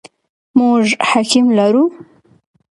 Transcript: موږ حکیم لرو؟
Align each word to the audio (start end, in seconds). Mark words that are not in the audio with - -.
موږ 0.57 0.83
حکیم 1.09 1.45
لرو؟ 1.57 1.83